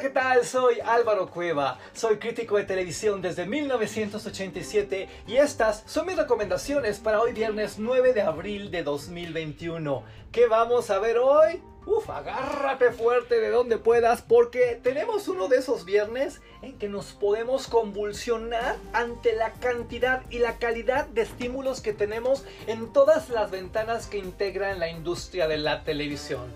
[0.00, 0.46] ¿qué tal?
[0.46, 7.20] Soy Álvaro Cueva, soy crítico de televisión desde 1987 y estas son mis recomendaciones para
[7.20, 10.02] hoy viernes 9 de abril de 2021.
[10.32, 11.60] ¿Qué vamos a ver hoy?
[11.84, 17.12] Uf, agárrate fuerte de donde puedas porque tenemos uno de esos viernes en que nos
[17.12, 23.50] podemos convulsionar ante la cantidad y la calidad de estímulos que tenemos en todas las
[23.50, 26.46] ventanas que integran la industria de la televisión.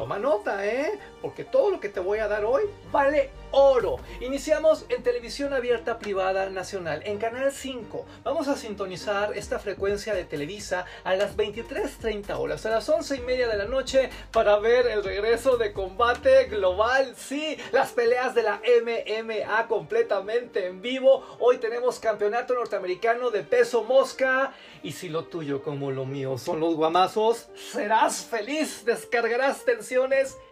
[0.00, 0.98] Toma nota, ¿eh?
[1.20, 3.98] Porque todo lo que te voy a dar hoy vale oro.
[4.20, 8.06] Iniciamos en televisión abierta privada nacional, en Canal 5.
[8.24, 13.20] Vamos a sintonizar esta frecuencia de Televisa a las 23.30 horas, a las 11 y
[13.20, 17.14] media de la noche, para ver el regreso de combate global.
[17.16, 21.26] Sí, las peleas de la MMA completamente en vivo.
[21.40, 24.54] Hoy tenemos campeonato norteamericano de peso mosca.
[24.82, 29.64] Y si lo tuyo como lo mío son los guamazos, serás feliz, descargarás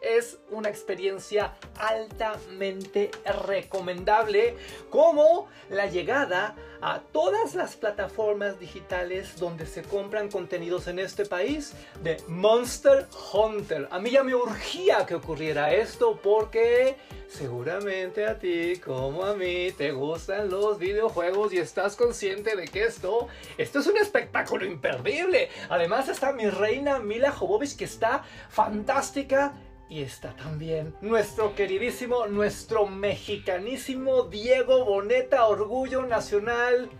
[0.02, 3.12] Es una experiencia altamente
[3.47, 4.56] recomendable
[4.91, 11.75] como la llegada a todas las plataformas digitales donde se compran contenidos en este país
[12.03, 13.89] de Monster Hunter.
[13.91, 16.97] A mí ya me urgía que ocurriera esto porque
[17.29, 22.84] seguramente a ti como a mí te gustan los videojuegos y estás consciente de que
[22.84, 25.51] esto, esto es un espectáculo imperdible.
[25.69, 29.55] Además está mi reina Mila Jovovich que está fantástica
[29.91, 36.91] y está también nuestro queridísimo, nuestro mexicanísimo Diego Boneta, Orgullo Nacional.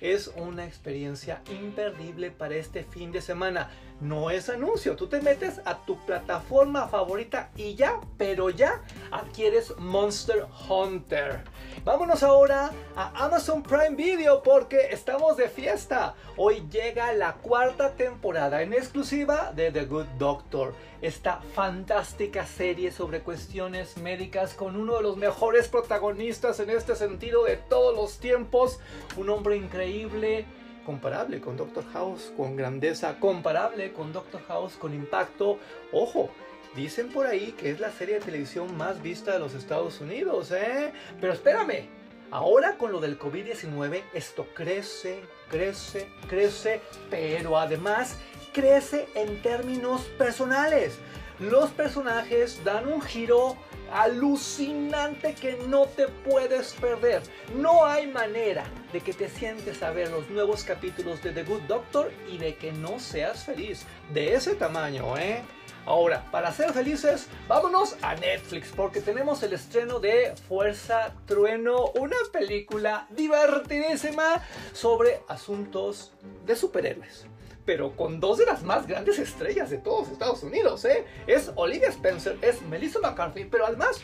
[0.00, 3.70] Es una experiencia imperdible para este fin de semana.
[4.04, 9.74] No es anuncio, tú te metes a tu plataforma favorita y ya, pero ya adquieres
[9.78, 11.40] Monster Hunter.
[11.86, 16.16] Vámonos ahora a Amazon Prime Video porque estamos de fiesta.
[16.36, 20.74] Hoy llega la cuarta temporada en exclusiva de The Good Doctor.
[21.00, 27.44] Esta fantástica serie sobre cuestiones médicas con uno de los mejores protagonistas en este sentido
[27.44, 28.80] de todos los tiempos.
[29.16, 30.44] Un hombre increíble
[30.84, 35.58] comparable con Doctor House, con grandeza, comparable con Doctor House, con impacto.
[35.92, 36.30] Ojo,
[36.76, 40.52] dicen por ahí que es la serie de televisión más vista de los Estados Unidos,
[40.52, 40.92] ¿eh?
[41.20, 41.88] Pero espérame,
[42.30, 46.80] ahora con lo del COVID-19, esto crece, crece, crece,
[47.10, 48.16] pero además
[48.52, 50.98] crece en términos personales.
[51.40, 53.56] Los personajes dan un giro
[53.92, 57.22] alucinante que no te puedes perder.
[57.56, 61.62] No hay manera de que te sientes a ver los nuevos capítulos de The Good
[61.62, 63.84] Doctor y de que no seas feliz.
[64.12, 65.42] De ese tamaño, ¿eh?
[65.86, 72.16] Ahora, para ser felices, vámonos a Netflix porque tenemos el estreno de Fuerza Trueno, una
[72.32, 74.42] película divertidísima
[74.72, 76.12] sobre asuntos
[76.46, 77.26] de superhéroes
[77.64, 81.04] pero con dos de las más grandes estrellas de todos Estados Unidos, ¿eh?
[81.26, 84.00] Es Olivia Spencer, es Melissa McCarthy, pero además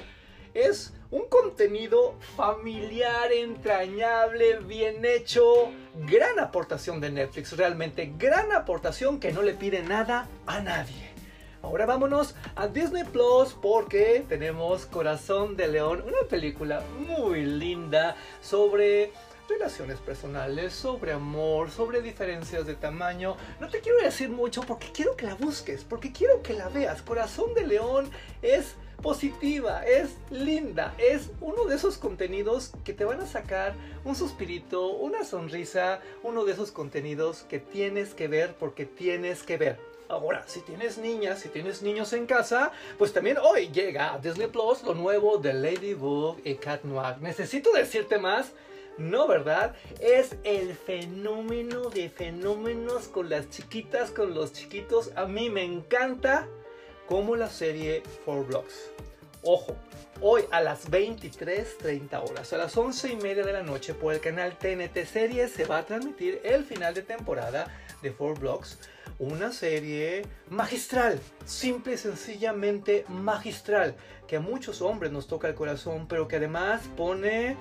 [0.55, 5.45] es un contenido familiar, entrañable, bien hecho.
[6.07, 11.11] Gran aportación de Netflix, realmente gran aportación que no le pide nada a nadie.
[11.63, 19.13] Ahora vámonos a Disney Plus porque tenemos Corazón de León, una película muy linda sobre
[19.51, 23.37] relaciones personales, sobre amor, sobre diferencias de tamaño.
[23.61, 27.03] No te quiero decir mucho porque quiero que la busques, porque quiero que la veas.
[27.03, 28.11] Corazón de León
[28.41, 33.75] es positiva, es linda, es uno de esos contenidos que te van a sacar
[34.05, 39.57] un suspirito, una sonrisa, uno de esos contenidos que tienes que ver porque tienes que
[39.57, 39.79] ver.
[40.09, 44.49] Ahora, si tienes niñas, si tienes niños en casa, pues también hoy llega a Disney
[44.49, 47.19] Plus lo nuevo de Ladybug y Cat Noir.
[47.21, 48.53] Necesito decirte más,
[48.99, 49.75] no, ¿verdad?
[50.01, 55.13] Es el fenómeno de fenómenos con las chiquitas, con los chiquitos.
[55.17, 56.47] A mí me encanta
[57.07, 58.91] como la serie Four Blocks.
[59.43, 59.75] Ojo,
[60.21, 64.21] hoy a las 23.30 horas, a las 11 y media de la noche por el
[64.21, 67.67] canal TNT Series se va a transmitir el final de temporada
[68.03, 68.79] de Four Blocks.
[69.19, 73.97] Una serie magistral, simple y sencillamente magistral,
[74.29, 77.57] que a muchos hombres nos toca el corazón, pero que además pone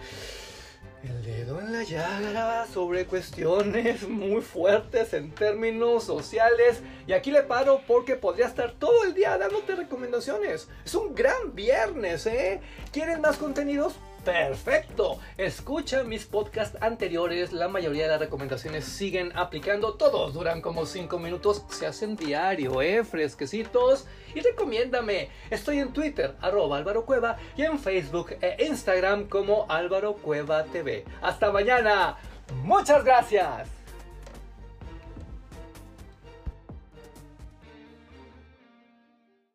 [1.04, 6.82] el dedo en la llaga sobre cuestiones muy fuertes en términos sociales.
[7.08, 10.68] Y aquí le paro porque podría estar todo el día dándote recomendaciones.
[10.86, 12.62] Es un gran viernes, ¿eh?
[12.92, 13.96] ¿Quieren más contenidos?
[14.32, 15.20] Perfecto.
[15.38, 17.52] Escucha mis podcasts anteriores.
[17.52, 19.96] La mayoría de las recomendaciones siguen aplicando.
[19.96, 21.64] Todos duran como 5 minutos.
[21.70, 23.04] Se hacen diario, ¿eh?
[23.04, 24.06] Fresquecitos.
[24.36, 25.30] Y recomiéndame.
[25.50, 27.38] Estoy en Twitter, arroba Álvaro Cueva.
[27.58, 31.06] Y en Facebook e Instagram como Álvaro Cueva TV.
[31.22, 32.18] Hasta mañana.
[32.64, 33.79] Muchas gracias.